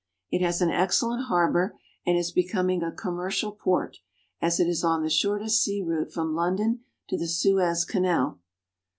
It 0.31 0.41
has 0.41 0.63
an 0.63 0.71
excellent 0.71 1.25
harbor, 1.25 1.77
and 2.07 2.17
is 2.17 2.31
becoming 2.31 2.81
a 2.81 2.91
commercial 2.91 3.51
port, 3.51 3.97
as 4.41 4.59
it 4.59 4.65
is 4.67 4.83
on 4.83 5.03
the 5.03 5.11
shortest 5.11 5.61
sea 5.61 5.83
route 5.83 6.11
from 6.11 6.33
London 6.33 6.79
to 7.09 7.19
the 7.19 7.27
Suez 7.27 7.85
Canal. 7.85 8.39